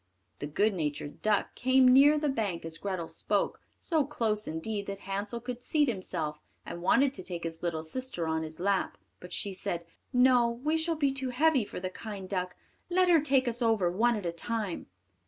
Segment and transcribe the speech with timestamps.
[0.39, 4.97] The good natured duck came near the bank as Grethel spoke, so close indeed that
[5.05, 9.31] Hansel could seat himself and wanted to take his little sister on his lap, but
[9.31, 12.55] she said, "No, we shall be too heavy for the kind duck;
[12.89, 14.87] let her take us over one at a time."